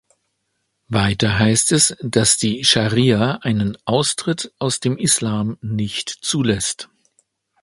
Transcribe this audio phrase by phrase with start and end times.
[0.87, 6.89] Weiter heißt es, dass die Schari'a einen Austritt aus dem Islam nicht zulässt.